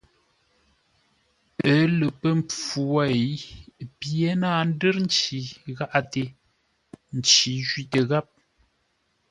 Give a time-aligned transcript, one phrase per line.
[1.71, 3.23] Ə́ lə pə́ mpfu wêi,
[3.97, 5.37] pye náa ndə́r nci
[5.77, 6.23] gháʼate;
[7.17, 8.27] nci jwítə gháp.